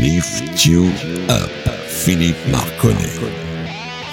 [0.00, 0.86] Lift You
[1.28, 1.50] Up,
[1.88, 3.18] Philippe Marconnet.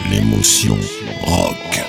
[0.09, 0.75] L'émotion
[1.21, 1.79] rock.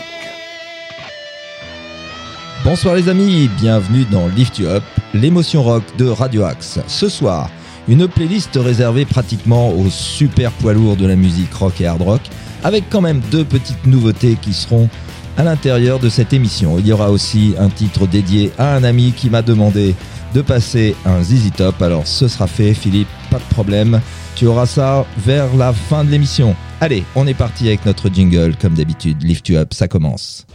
[2.62, 4.82] Bonsoir les amis, bienvenue dans Lift You Up,
[5.14, 6.78] l'émotion rock de Radio Axe.
[6.86, 7.48] Ce soir,
[7.88, 12.20] une playlist réservée pratiquement aux super poids lourds de la musique rock et hard rock,
[12.64, 14.90] avec quand même deux petites nouveautés qui seront
[15.38, 16.78] à l'intérieur de cette émission.
[16.78, 19.94] Il y aura aussi un titre dédié à un ami qui m'a demandé
[20.34, 21.80] de passer un ZZ Top.
[21.80, 24.00] Alors ce sera fait, Philippe, pas de problème.
[24.34, 26.54] Tu auras ça vers la fin de l'émission.
[26.80, 29.22] Allez, on est parti avec notre jingle, comme d'habitude.
[29.22, 30.46] Lift You Up, ça commence.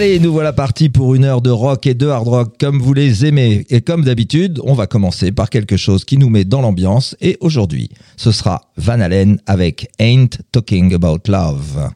[0.00, 2.94] Allez, nous voilà partis pour une heure de rock et de hard rock comme vous
[2.94, 3.66] les aimez.
[3.68, 7.14] Et comme d'habitude, on va commencer par quelque chose qui nous met dans l'ambiance.
[7.20, 11.90] Et aujourd'hui, ce sera Van Halen avec Ain't Talking About Love.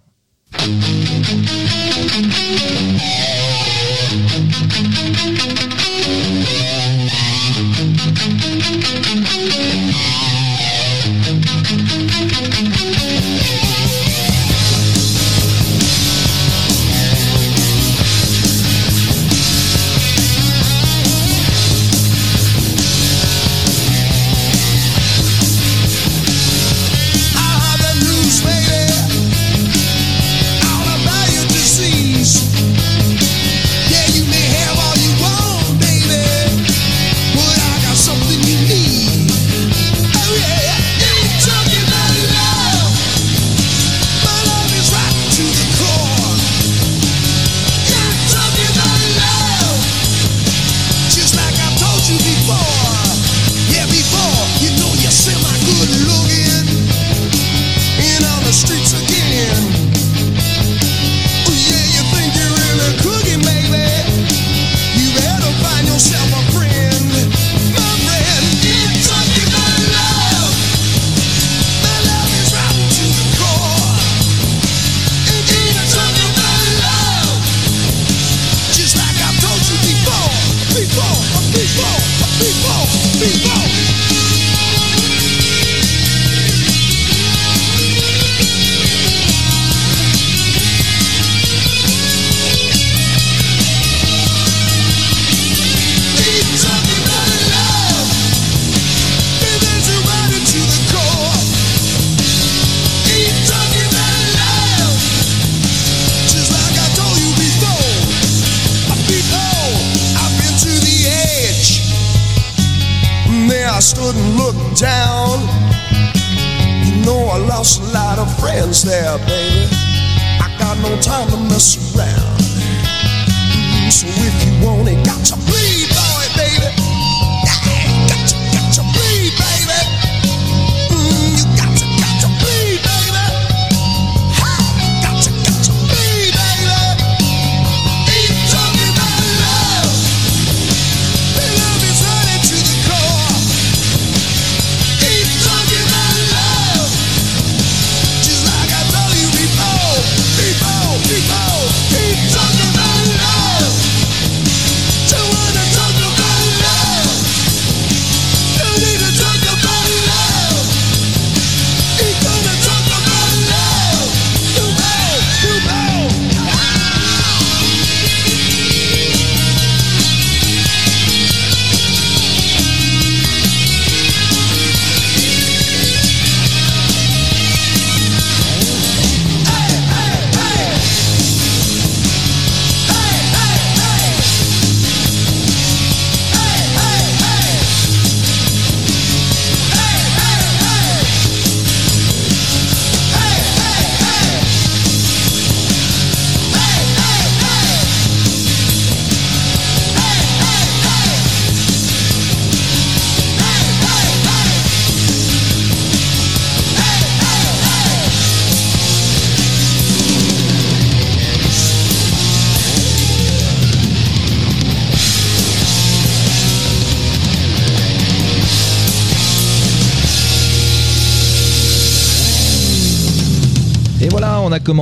[123.95, 124.24] So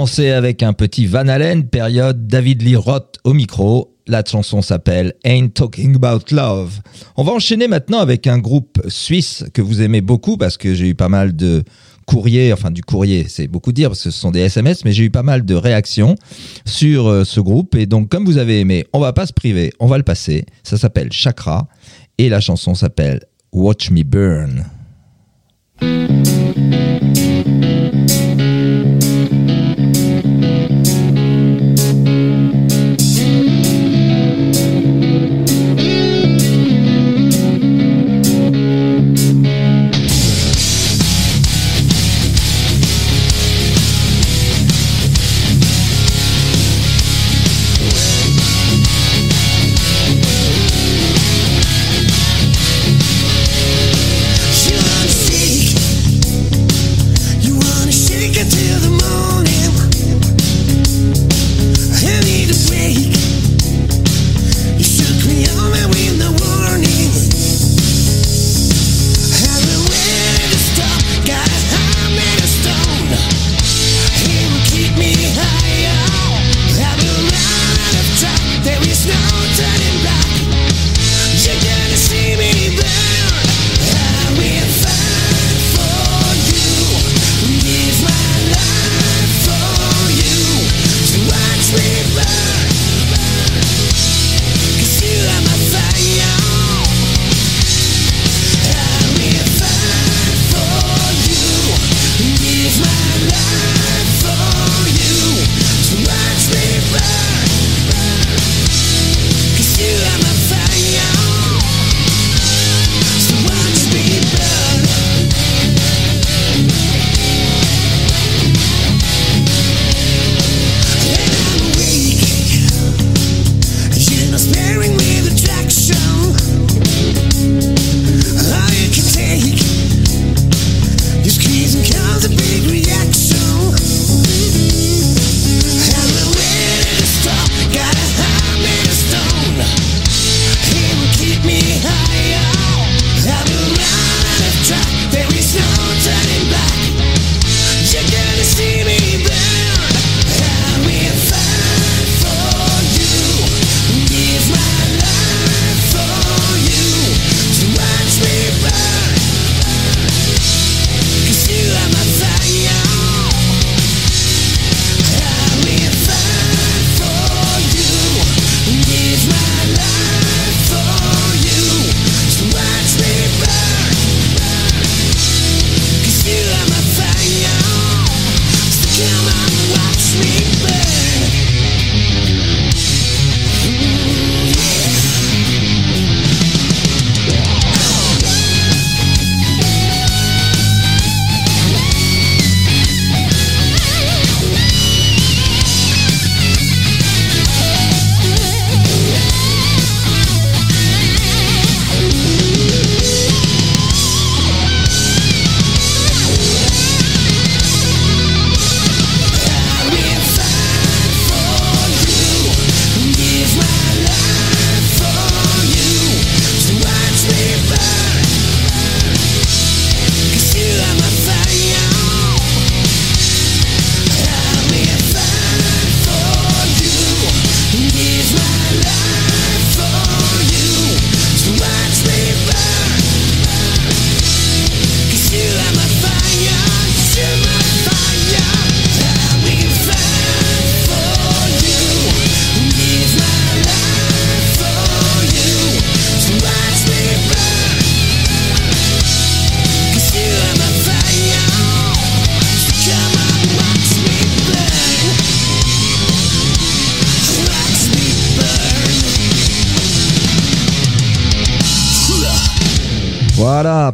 [0.03, 3.95] a commencé avec un petit Van Halen, période David Lee Roth au micro.
[4.09, 6.81] La chanson s'appelle Ain't Talking About Love.
[7.17, 10.89] On va enchaîner maintenant avec un groupe suisse que vous aimez beaucoup parce que j'ai
[10.89, 11.63] eu pas mal de
[12.05, 15.05] courriers, enfin du courrier, c'est beaucoup dire parce que ce sont des SMS, mais j'ai
[15.05, 16.17] eu pas mal de réactions
[16.65, 17.77] sur euh, ce groupe.
[17.77, 20.47] Et donc, comme vous avez aimé, on va pas se priver, on va le passer.
[20.65, 21.69] Ça s'appelle Chakra
[22.19, 23.21] et la chanson s'appelle
[23.53, 24.65] Watch Me Burn.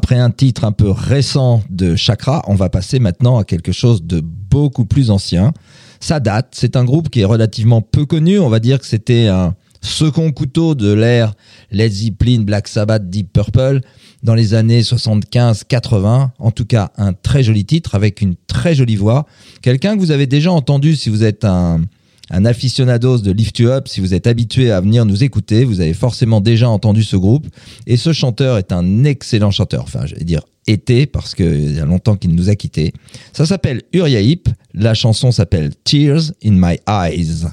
[0.09, 4.03] Après un titre un peu récent de Chakra, on va passer maintenant à quelque chose
[4.03, 5.53] de beaucoup plus ancien.
[6.01, 9.27] Ça date, c'est un groupe qui est relativement peu connu, on va dire que c'était
[9.27, 11.35] un second couteau de l'ère
[11.71, 13.83] Led Zeppelin, Black Sabbath, Deep Purple
[14.23, 16.31] dans les années 75-80.
[16.39, 19.27] En tout cas, un très joli titre avec une très jolie voix.
[19.61, 21.83] Quelqu'un que vous avez déjà entendu si vous êtes un,
[22.31, 25.81] un aficionados de Lift You Up, si vous êtes habitué à venir nous écouter, vous
[25.81, 27.47] avez forcément déjà entendu ce groupe.
[27.87, 29.83] Et ce chanteur est un excellent chanteur.
[29.83, 32.93] Enfin, je vais dire été parce qu'il y a longtemps qu'il nous a quittés.
[33.33, 34.49] Ça s'appelle Uriah Heep.
[34.75, 37.47] La chanson s'appelle Tears in My Eyes.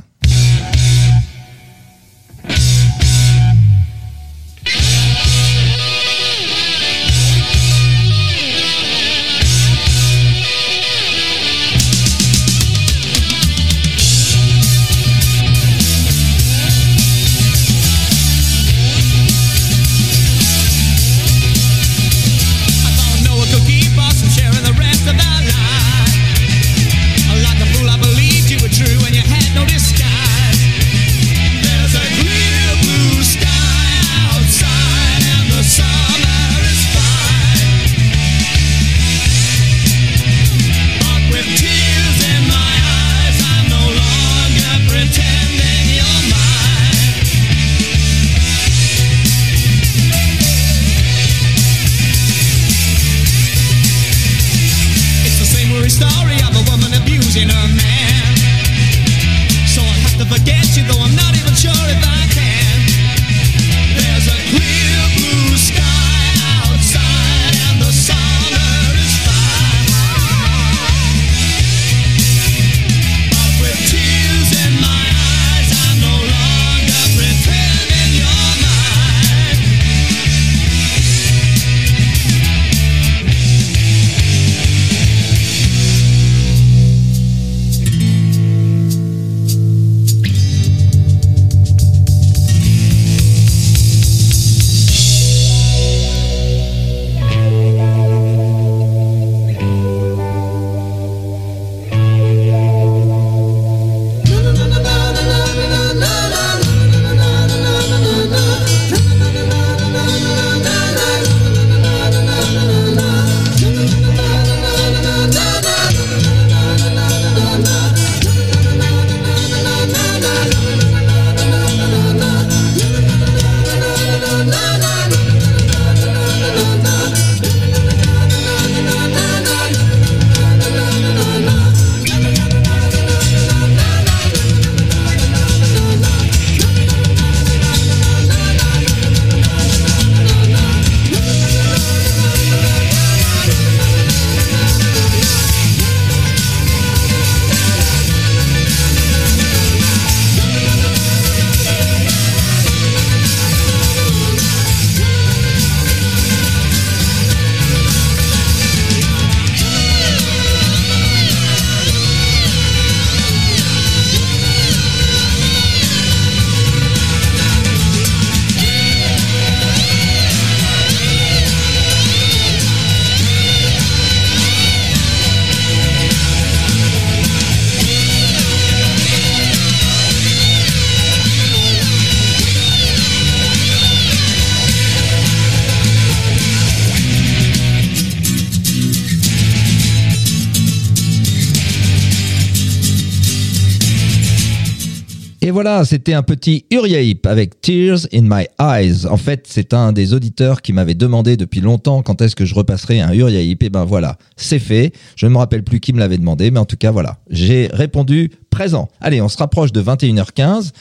[195.56, 199.08] Voilà, c'était un petit Uriah Heep avec Tears in My Eyes.
[199.08, 202.54] En fait, c'est un des auditeurs qui m'avait demandé depuis longtemps quand est-ce que je
[202.54, 203.64] repasserai un Uriah Heep.
[203.64, 204.92] Et ben voilà, c'est fait.
[205.16, 207.20] Je ne me rappelle plus qui me l'avait demandé, mais en tout cas, voilà.
[207.30, 208.90] J'ai répondu présent.
[209.00, 210.72] Allez, on se rapproche de 21h15.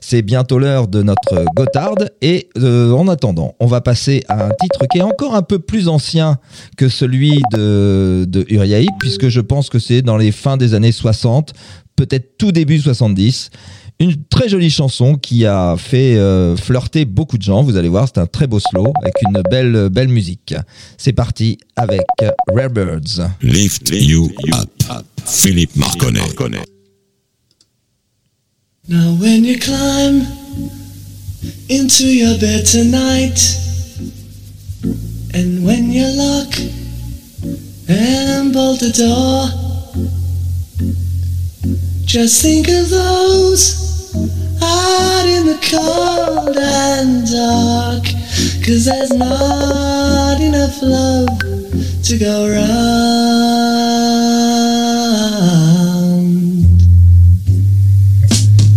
[0.00, 1.96] C'est bientôt l'heure de notre Gotthard.
[2.22, 5.58] Et euh, en attendant, on va passer à un titre qui est encore un peu
[5.58, 6.38] plus ancien
[6.76, 10.74] que celui de, de Uriah Heep, puisque je pense que c'est dans les fins des
[10.74, 11.52] années 60,
[11.96, 13.50] peut-être tout début 70.
[14.00, 17.62] Une très jolie chanson qui a fait euh, flirter beaucoup de gens.
[17.62, 20.54] Vous allez voir, c'est un très beau slow avec une belle, belle musique.
[20.96, 22.00] C'est parti avec
[22.52, 23.20] Rare Birds.
[23.42, 24.70] Lift you up.
[25.26, 26.20] Philippe Marconnet.
[28.88, 30.26] Now when you climb
[31.68, 33.38] into your bed tonight
[35.32, 36.58] And when you lock
[37.88, 40.19] and bolt the door
[42.12, 44.12] Just think of those
[44.60, 48.02] out in the cold and dark
[48.66, 51.38] Cause there's not enough love
[52.02, 52.90] to go round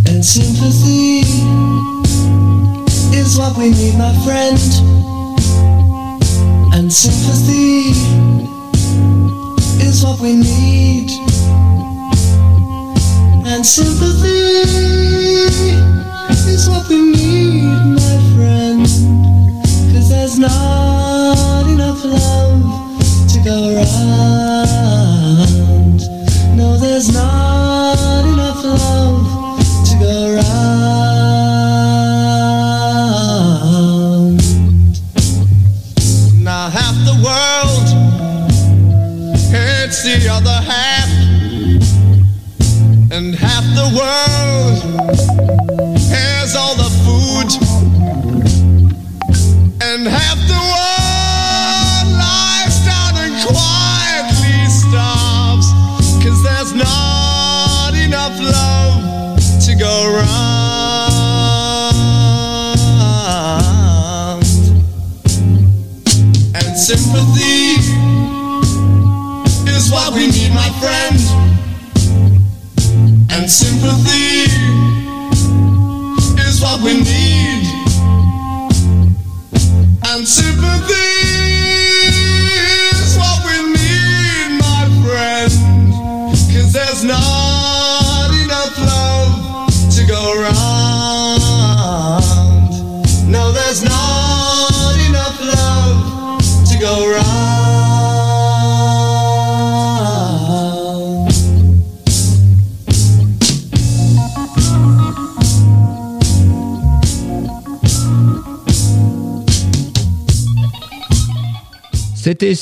[0.06, 1.22] and sympathy
[3.18, 4.60] is what we need, my friend.
[6.75, 7.94] And sympathy
[9.84, 11.33] is what we need
[13.56, 14.64] and sympathy
[16.54, 18.82] is what we need, my friend.
[19.94, 24.53] Cause there's not enough love to go around.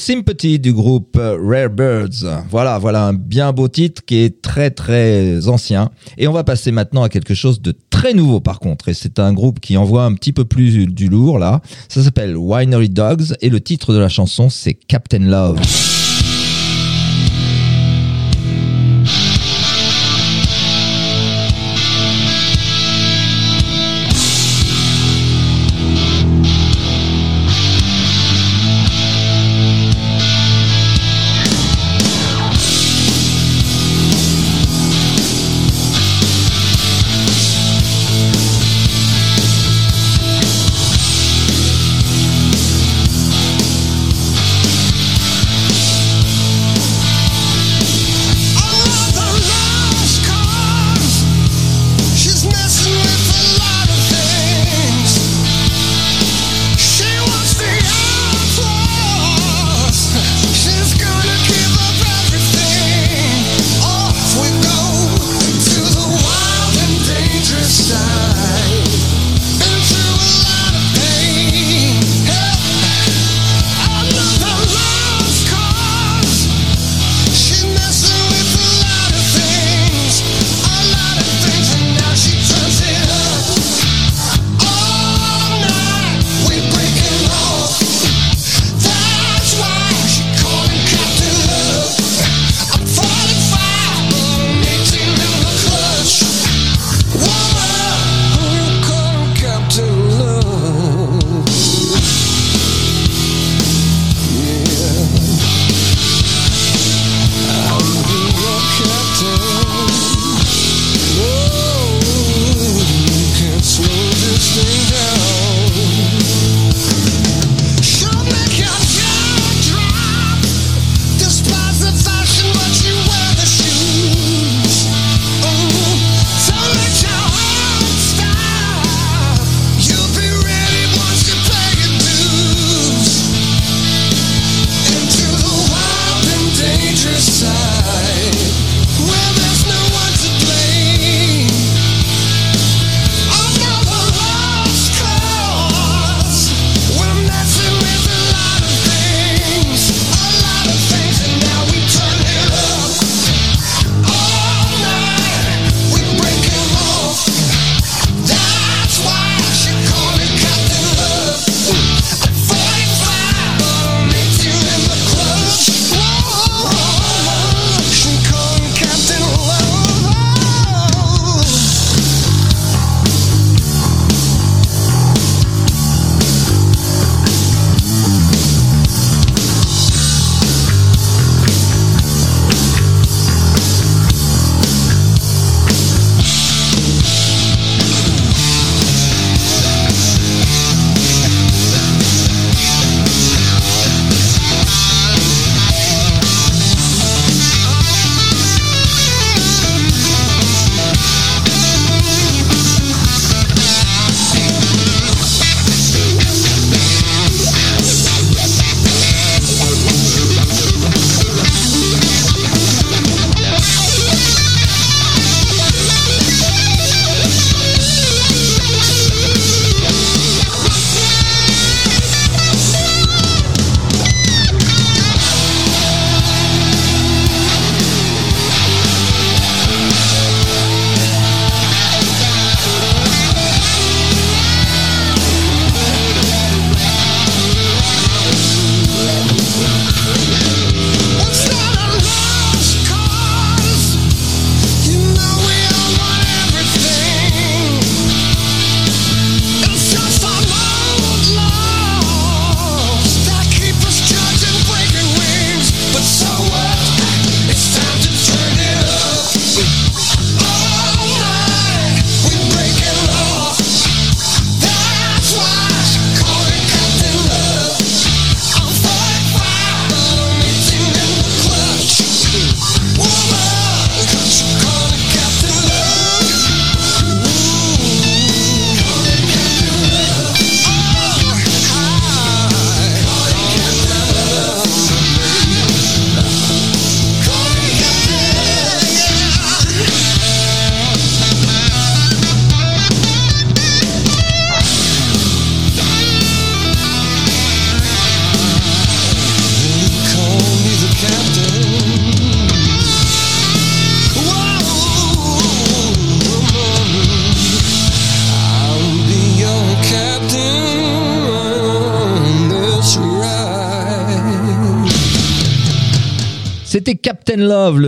[0.01, 2.25] Sympathy du groupe Rare Birds.
[2.49, 5.91] Voilà, voilà un bien beau titre qui est très très ancien.
[6.17, 8.89] Et on va passer maintenant à quelque chose de très nouveau par contre.
[8.89, 11.61] Et c'est un groupe qui envoie un petit peu plus du lourd là.
[11.87, 15.59] Ça s'appelle Winery Dogs et le titre de la chanson c'est Captain Love.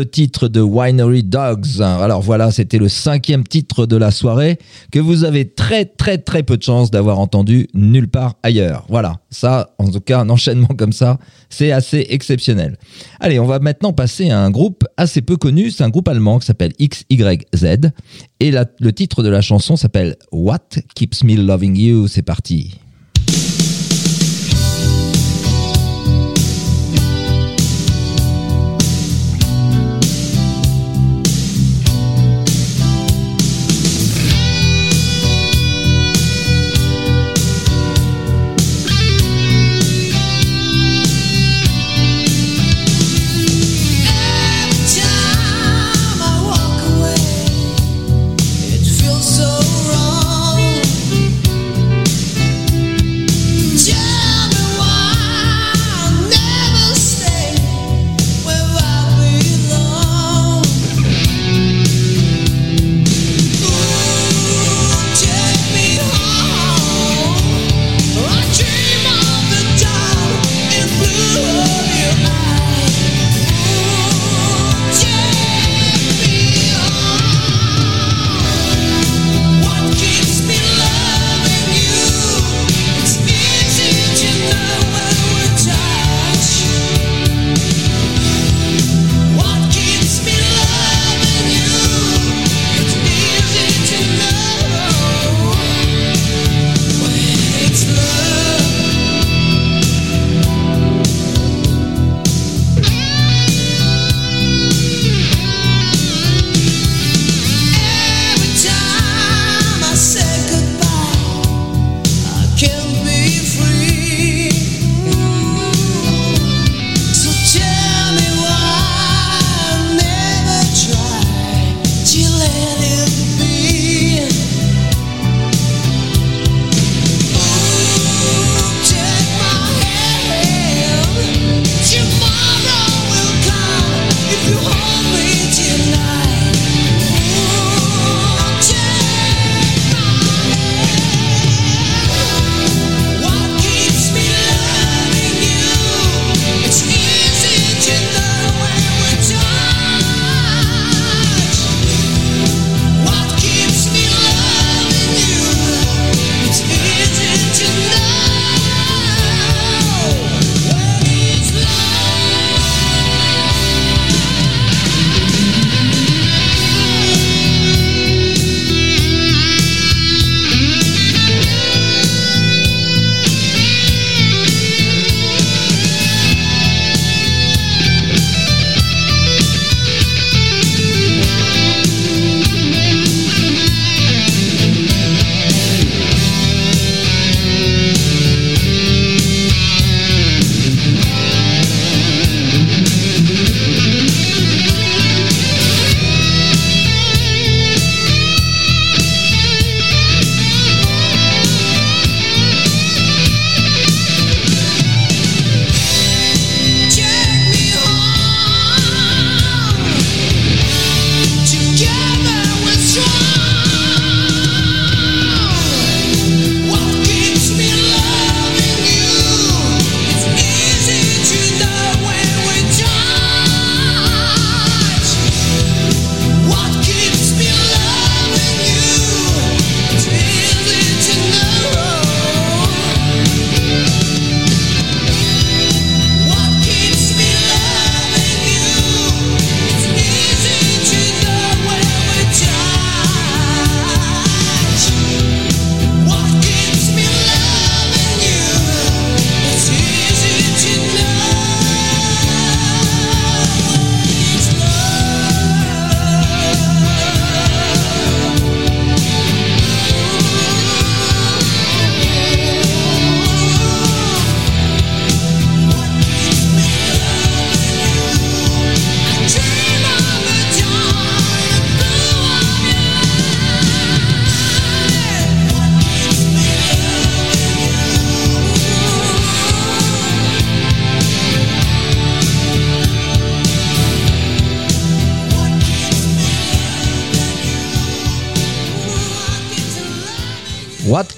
[0.03, 1.81] Titre de Winery Dogs.
[1.81, 4.57] Alors voilà, c'était le cinquième titre de la soirée
[4.91, 8.85] que vous avez très très très peu de chance d'avoir entendu nulle part ailleurs.
[8.89, 11.17] Voilà, ça, en tout cas, un enchaînement comme ça,
[11.49, 12.77] c'est assez exceptionnel.
[13.19, 15.71] Allez, on va maintenant passer à un groupe assez peu connu.
[15.71, 17.91] C'est un groupe allemand qui s'appelle XYZ.
[18.39, 22.07] Et le titre de la chanson s'appelle What Keeps Me Loving You.
[22.07, 22.79] C'est parti.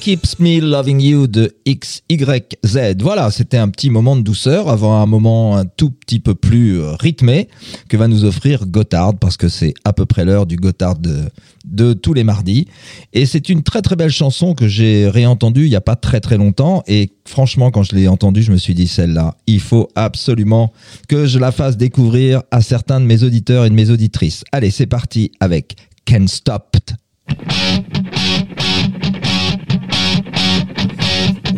[0.06, 2.96] Keeps Me Loving You de XYZ.
[3.00, 6.80] Voilà, c'était un petit moment de douceur avant un moment un tout petit peu plus
[6.80, 7.50] euh, rythmé
[7.89, 11.22] que va nous offrir Gotthard parce que c'est à peu près l'heure du Gotthard de,
[11.65, 12.68] de tous les mardis.
[13.13, 16.20] Et c'est une très très belle chanson que j'ai réentendue il n'y a pas très
[16.20, 19.88] très longtemps et franchement quand je l'ai entendue je me suis dit celle-là, il faut
[19.96, 20.72] absolument
[21.10, 24.44] que je la fasse découvrir à certains de mes auditeurs et de mes auditrices.
[24.52, 26.78] Allez, c'est parti avec Can't Stop.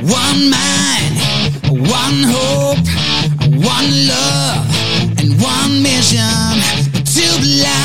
[0.07, 1.15] One mind,
[1.89, 2.87] one hope,
[3.59, 6.87] one love, and one mission.
[7.03, 7.76] to blind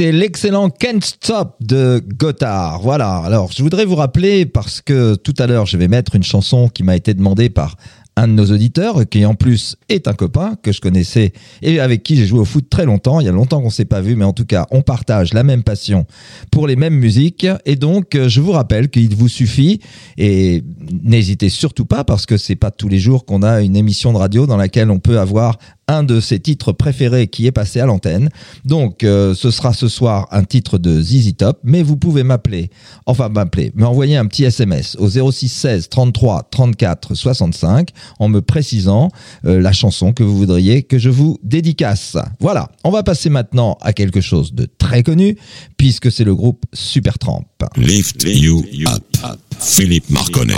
[0.00, 2.80] C'était l'excellent Can't Stop de Gotthard.
[2.80, 3.18] Voilà.
[3.18, 6.70] Alors, je voudrais vous rappeler, parce que tout à l'heure, je vais mettre une chanson
[6.70, 7.76] qui m'a été demandée par
[8.16, 11.32] un de nos auditeurs, qui en plus est un copain que je connaissais
[11.62, 13.20] et avec qui j'ai joué au foot très longtemps.
[13.20, 15.42] Il y a longtemps qu'on s'est pas vu, mais en tout cas, on partage la
[15.42, 16.06] même passion
[16.50, 17.46] pour les mêmes musiques.
[17.66, 19.80] Et donc, euh, je vous rappelle qu'il vous suffit,
[20.16, 20.64] et
[21.02, 24.18] n'hésitez surtout pas, parce que c'est pas tous les jours qu'on a une émission de
[24.18, 25.58] radio dans laquelle on peut avoir
[25.90, 28.30] un de ses titres préférés qui est passé à l'antenne.
[28.64, 32.70] Donc, euh, ce sera ce soir un titre de ZZ Top, mais vous pouvez m'appeler,
[33.06, 39.10] enfin m'appeler, m'envoyer un petit SMS au 06 16 33 34 65 en me précisant
[39.44, 42.16] euh, la chanson que vous voudriez que je vous dédicace.
[42.38, 45.36] Voilà, on va passer maintenant à quelque chose de très connu,
[45.76, 47.44] puisque c'est le groupe Supertramp.
[47.76, 49.02] Lift you up.
[49.58, 50.54] Philippe Marconnet.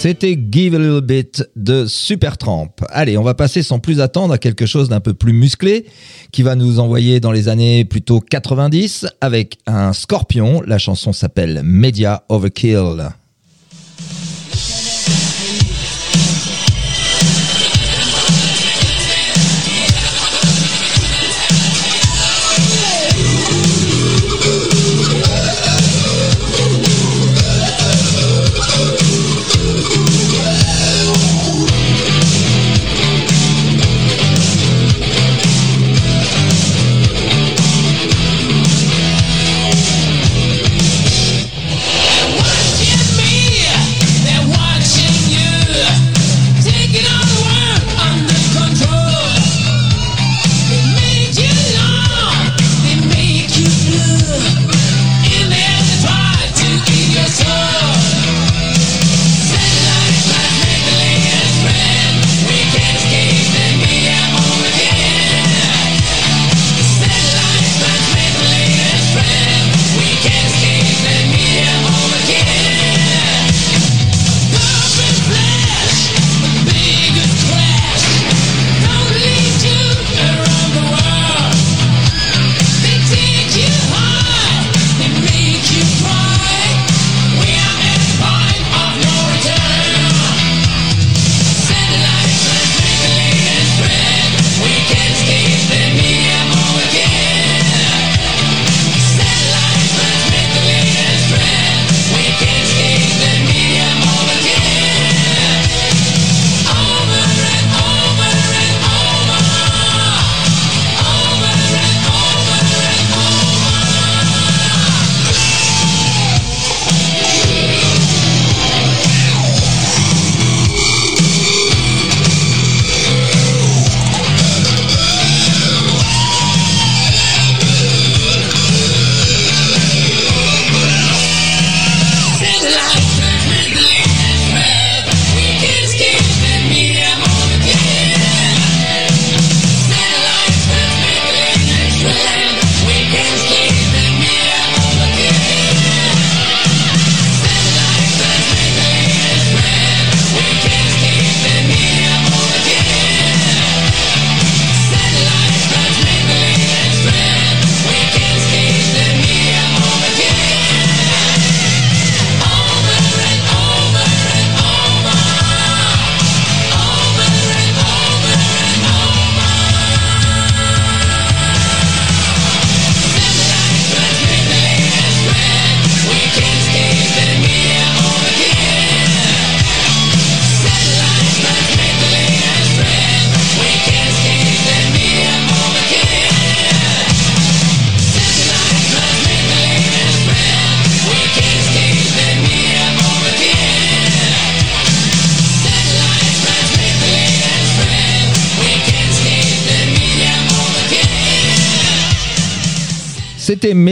[0.00, 2.70] C'était Give a Little Bit de Supertramp.
[2.88, 5.84] Allez, on va passer sans plus attendre à quelque chose d'un peu plus musclé
[6.32, 10.62] qui va nous envoyer dans les années plutôt 90 avec un scorpion.
[10.66, 13.10] La chanson s'appelle Media Overkill.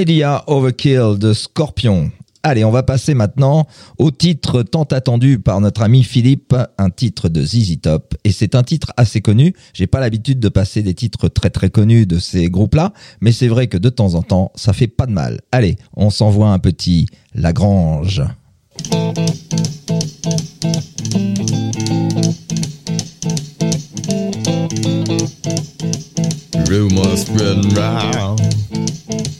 [0.08, 2.10] Media Overkill de Scorpion.
[2.42, 3.66] Allez, on va passer maintenant
[3.98, 8.14] au titre tant attendu par notre ami Philippe, un titre de ZZ Top.
[8.24, 9.52] Et c'est un titre assez connu.
[9.74, 13.48] J'ai pas l'habitude de passer des titres très très connus de ces groupes-là, mais c'est
[13.48, 15.42] vrai que de temps en temps, ça fait pas de mal.
[15.52, 18.22] Allez, on s'envoie un petit Lagrange.
[26.66, 28.47] Rumors spreading round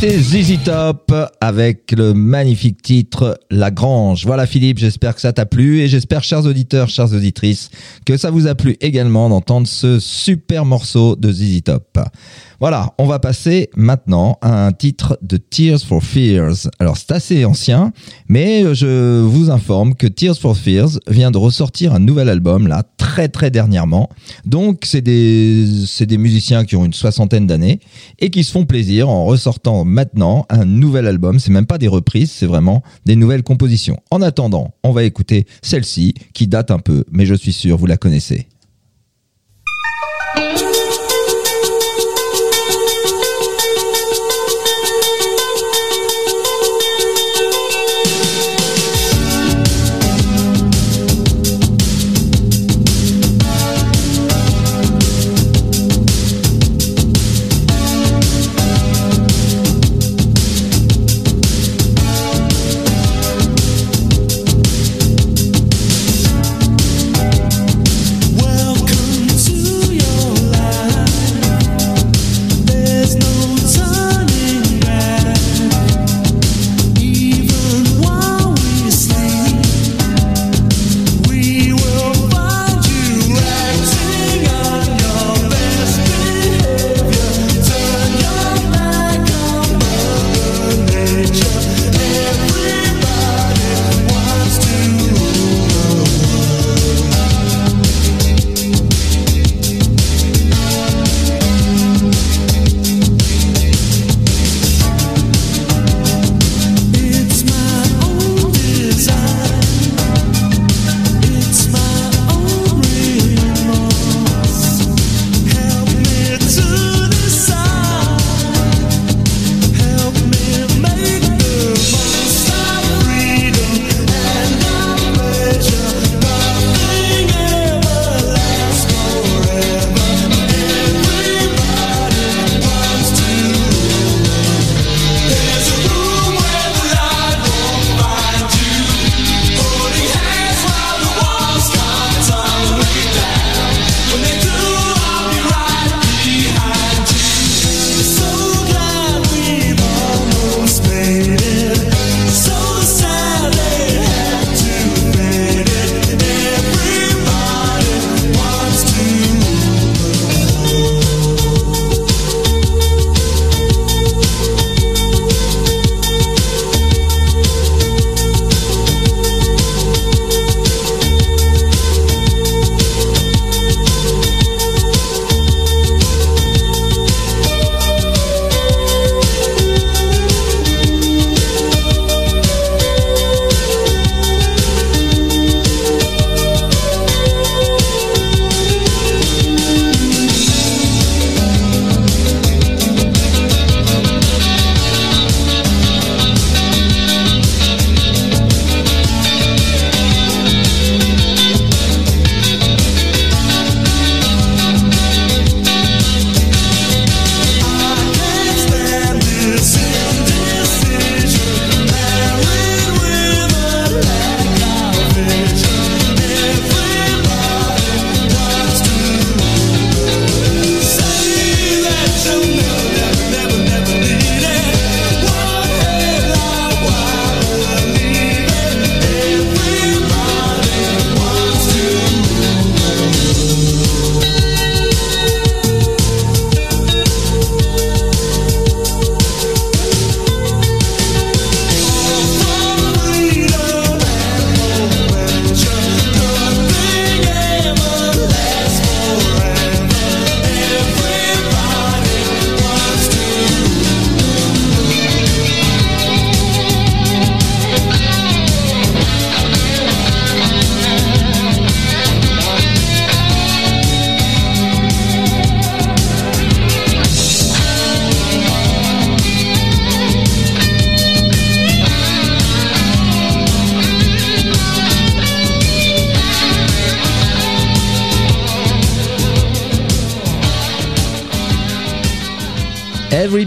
[0.00, 4.24] C'était ZZ Top avec le magnifique titre La Grange.
[4.24, 7.68] Voilà Philippe, j'espère que ça t'a plu et j'espère chers auditeurs, chères auditrices,
[8.06, 11.98] que ça vous a plu également d'entendre ce super morceau de ZZ Top.
[12.60, 16.68] Voilà, on va passer maintenant à un titre de Tears for Fears.
[16.78, 17.90] Alors c'est assez ancien,
[18.28, 22.82] mais je vous informe que Tears for Fears vient de ressortir un nouvel album là
[22.98, 24.10] très très dernièrement.
[24.44, 25.64] Donc c'est des
[26.00, 27.80] des musiciens qui ont une soixantaine d'années
[28.18, 31.38] et qui se font plaisir en ressortant maintenant un nouvel album.
[31.38, 33.96] C'est même pas des reprises, c'est vraiment des nouvelles compositions.
[34.10, 37.86] En attendant, on va écouter celle-ci qui date un peu, mais je suis sûr vous
[37.86, 38.48] la connaissez.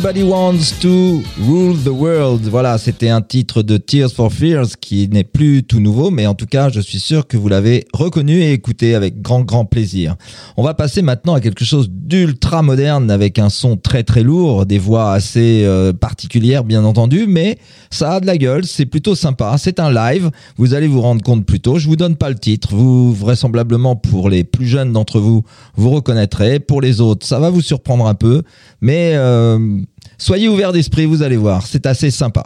[0.04, 2.42] Everybody Wants to Rule the World.
[2.50, 6.34] Voilà, c'était un titre de Tears for Fears qui n'est plus tout nouveau, mais en
[6.34, 10.18] tout cas, je suis sûr que vous l'avez reconnu et écouté avec grand, grand plaisir.
[10.58, 14.66] On va passer maintenant à quelque chose d'ultra moderne avec un son très, très lourd,
[14.66, 17.58] des voix assez euh, particulières, bien entendu, mais
[17.90, 19.56] ça a de la gueule, c'est plutôt sympa.
[19.58, 21.80] C'est un live, vous allez vous rendre compte plus tôt.
[21.80, 25.44] Je vous donne pas le titre, vous, vraisemblablement, pour les plus jeunes d'entre vous,
[25.78, 26.60] vous reconnaîtrez.
[26.60, 28.42] Pour les autres, ça va vous surprendre un peu,
[28.82, 29.80] mais euh,
[30.24, 32.44] soyez ouverts d'esprit, vous allez voir, c'est assez sympa.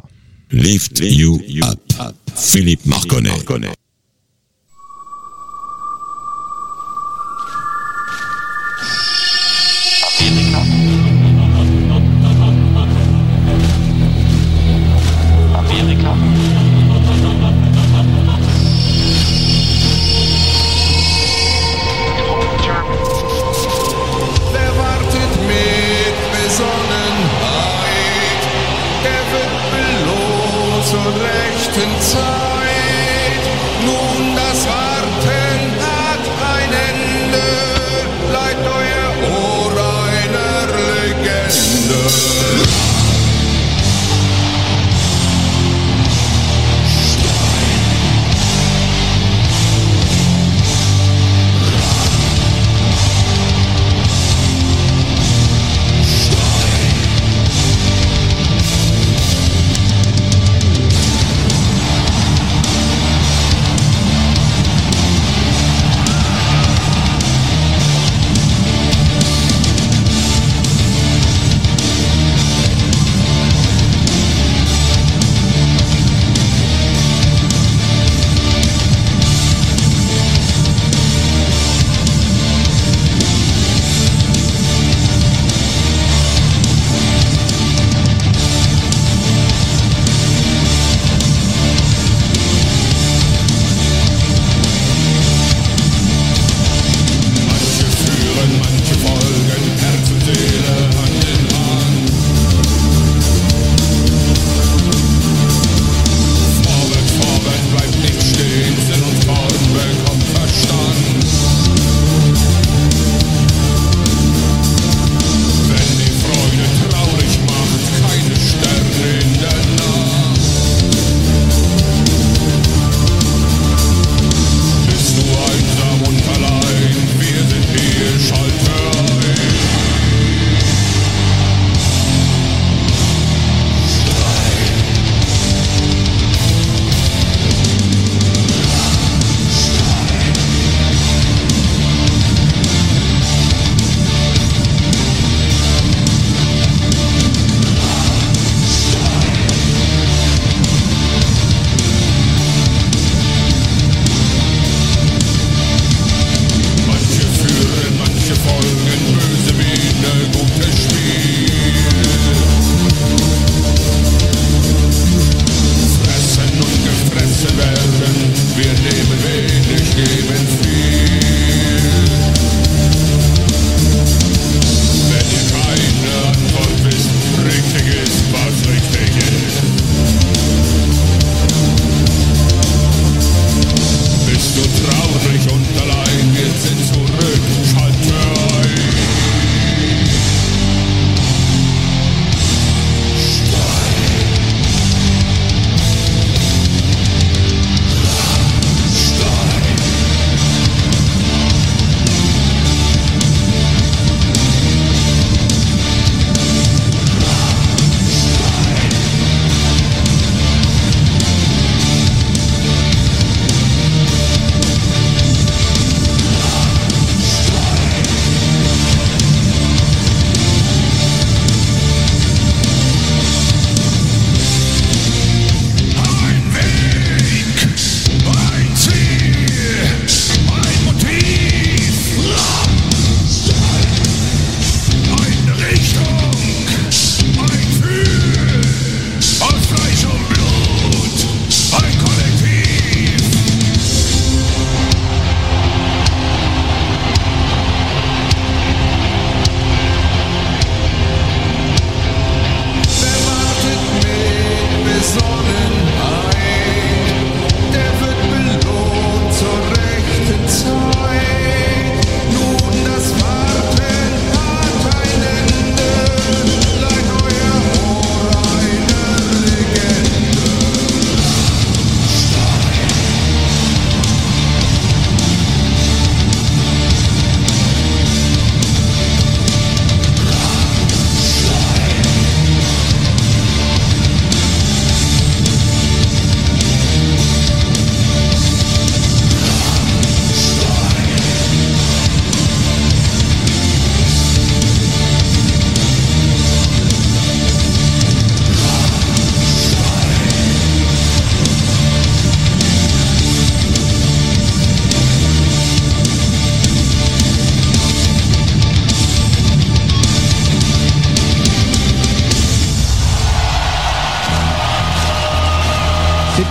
[0.51, 1.79] Lift You Up.
[2.35, 3.31] Philippe Marconnet.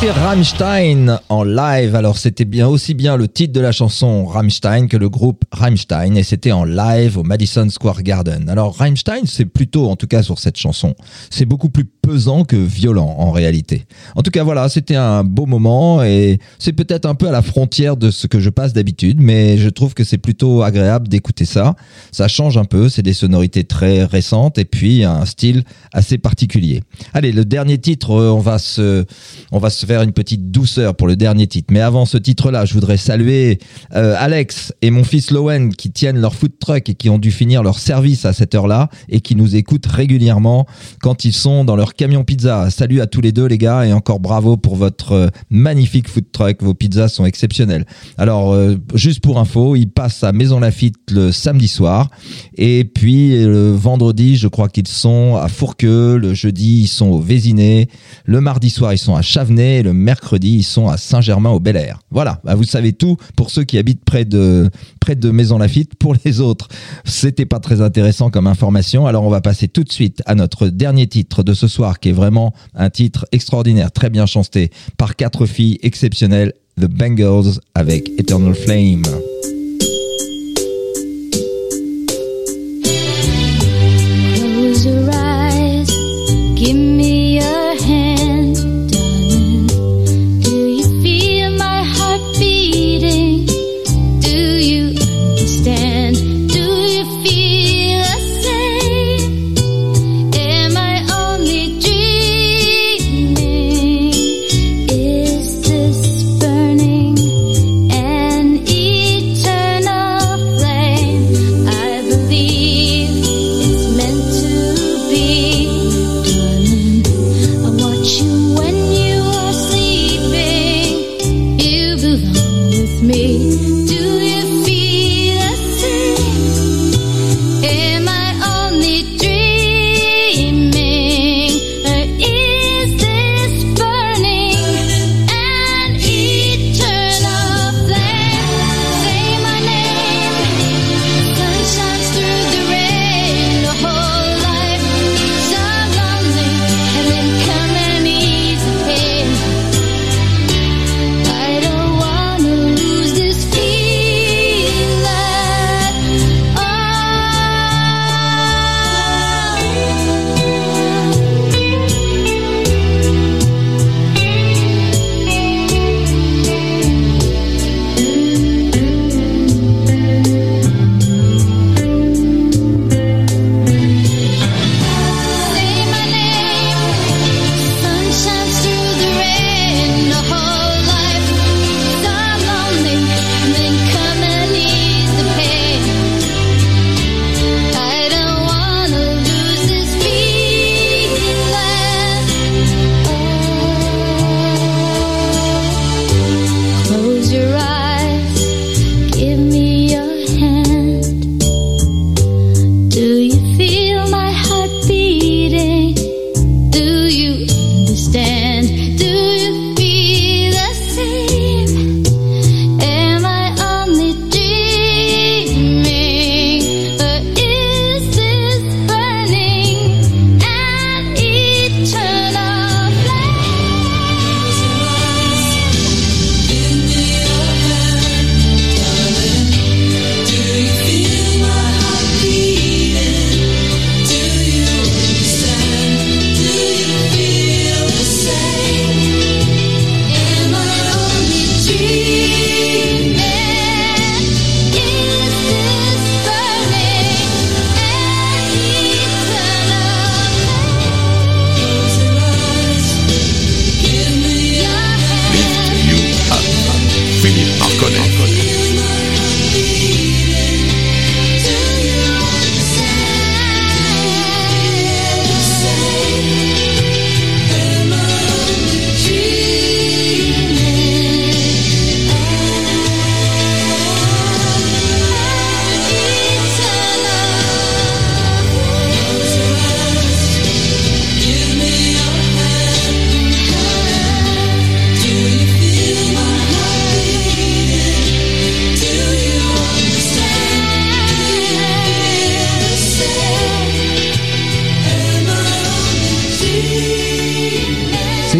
[0.06, 1.96] C'était Rammstein en live.
[1.96, 6.14] Alors c'était bien aussi bien le titre de la chanson Rammstein que le groupe Rammstein
[6.14, 8.48] et c'était en live au Madison Square Garden.
[8.48, 10.94] Alors Rammstein, c'est plutôt en tout cas sur cette chanson,
[11.28, 13.84] c'est beaucoup plus pesant que violent en réalité.
[14.14, 17.42] En tout cas voilà, c'était un beau moment et c'est peut-être un peu à la
[17.42, 21.44] frontière de ce que je passe d'habitude, mais je trouve que c'est plutôt agréable d'écouter
[21.44, 21.74] ça.
[22.12, 26.84] Ça change un peu, c'est des sonorités très récentes et puis un style assez particulier.
[27.12, 29.04] Allez, le dernier titre, euh, on va se
[29.50, 31.72] on va se faire une petite douceur pour le dernier titre.
[31.72, 33.58] Mais avant ce titre-là, je voudrais saluer
[33.96, 37.32] euh, Alex et mon fils Lowen qui tiennent leur food truck et qui ont dû
[37.32, 40.68] finir leur service à cette heure-là et qui nous écoutent régulièrement
[41.00, 42.70] quand ils sont dans leur camion pizza.
[42.70, 46.26] Salut à tous les deux les gars et encore bravo pour votre euh, magnifique food
[46.30, 46.62] truck.
[46.62, 47.86] Vos pizzas sont exceptionnelles.
[48.18, 52.10] Alors euh, juste pour info, ils passent à Maison Lafitte le samedi soir
[52.56, 57.18] et puis le vendredi, je crois qu'ils sont à Fourqueux, le jeudi ils sont au
[57.18, 57.88] Vésiné,
[58.26, 62.00] le mardi soir ils sont à Chavenay et le mercredi ils sont à Saint-Germain-au-Bel-Air.
[62.10, 64.68] Voilà, bah, vous savez tout pour ceux qui habitent près de
[65.00, 65.94] près de Maison Lafitte.
[65.94, 66.68] Pour les autres,
[67.04, 69.06] c'était pas très intéressant comme information.
[69.06, 72.10] Alors on va passer tout de suite à notre dernier titre de ce soir qui
[72.10, 78.10] est vraiment un titre extraordinaire, très bien chanté par quatre filles exceptionnelles, The Bangles avec
[78.18, 79.04] Eternal Flame.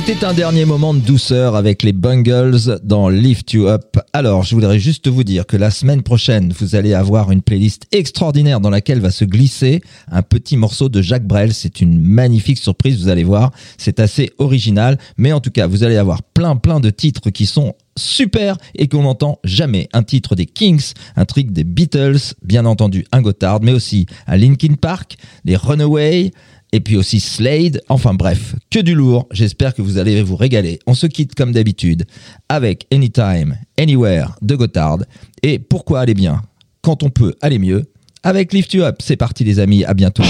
[0.07, 3.99] C'était un dernier moment de douceur avec les Bungles dans Lift You Up.
[4.13, 7.89] Alors, je voudrais juste vous dire que la semaine prochaine, vous allez avoir une playlist
[7.91, 11.53] extraordinaire dans laquelle va se glisser un petit morceau de Jacques Brel.
[11.53, 13.51] C'est une magnifique surprise, vous allez voir.
[13.79, 17.45] C'est assez original, mais en tout cas, vous allez avoir plein plein de titres qui
[17.45, 19.89] sont super et qu'on n'entend jamais.
[19.93, 24.37] Un titre des Kings, un truc des Beatles, bien entendu un Gotthard, mais aussi un
[24.37, 26.31] Linkin Park, des Runaway,
[26.73, 27.81] et puis aussi Slade.
[27.89, 29.27] Enfin bref, que du lourd.
[29.33, 30.79] J'espère que vous allez vous régaler.
[30.87, 32.05] On se quitte comme d'habitude
[32.49, 34.99] avec Anytime, Anywhere de Gotthard.
[35.43, 36.43] Et pourquoi aller bien
[36.83, 37.85] quand on peut aller mieux
[38.23, 38.97] avec Lift You Up.
[39.01, 40.25] C'est parti les amis, à bientôt.